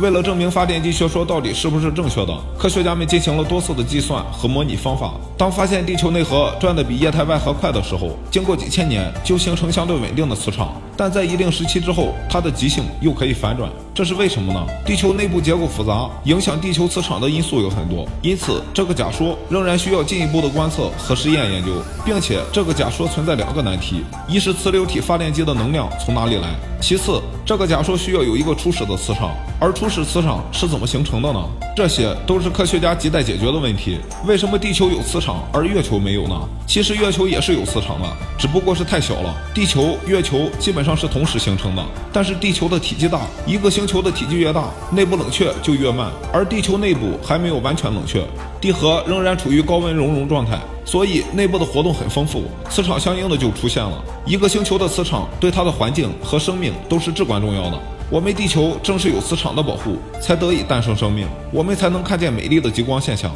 [0.00, 5.12] 为了证明发电机学说到底是不是正确的，科学家们进行了多次的计算和模拟方法。
[5.36, 10.72] 当发现地球内核转得比液态外核快的时候，经过几千年就形成相对稳定的磁场。
[10.96, 14.66] 但在一定时期之后，它的极性又可以反转，这是为什么呢？
[14.84, 21.72] 地球内部结构复杂，影响地球磁场的因素有很多，因此这个假说仍然需要进一步的观测和实验研究，
[22.04, 26.48] 并且这个假说存在两个难题：一是磁流体发电机的能量从哪里来？
[26.80, 29.30] 其次，这个假说需要有一个初始的磁场，
[29.60, 31.40] 而初始磁场是怎么形成的呢？
[31.76, 33.98] 这些都是科学家亟待解决的问题。
[34.26, 36.36] 为什么地球有磁场，而月球没有呢？
[36.66, 39.32] 其实月球也是有磁场的，只不过是太小了。
[39.54, 48.24] 地球、月球基本上是同时形成的，但是地球的体积大，一个星球的体积越大，内部冷却就越慢，而地球内部还没有完全冷却，
[48.60, 50.58] 地核仍然处于高温熔融状态。
[50.84, 54.02] 所以内部的活动很丰富，磁场相应的就出现了。
[54.26, 57.78] 一个星球的磁场对它的环境和生命都是至关重要的。
[58.10, 63.30] 我们地球正是有磁场的保护，才得以诞生生命，我们才能看见美丽的极光现象。